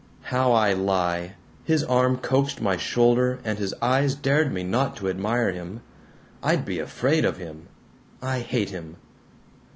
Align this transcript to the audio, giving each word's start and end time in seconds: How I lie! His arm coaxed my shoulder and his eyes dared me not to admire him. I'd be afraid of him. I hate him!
How 0.33 0.51
I 0.51 0.73
lie! 0.73 1.35
His 1.63 1.83
arm 1.83 2.17
coaxed 2.17 2.59
my 2.59 2.75
shoulder 2.75 3.37
and 3.45 3.59
his 3.59 3.71
eyes 3.83 4.15
dared 4.15 4.51
me 4.51 4.63
not 4.63 4.95
to 4.95 5.07
admire 5.09 5.51
him. 5.51 5.81
I'd 6.41 6.65
be 6.65 6.79
afraid 6.79 7.23
of 7.23 7.37
him. 7.37 7.67
I 8.19 8.39
hate 8.39 8.71
him! 8.71 8.95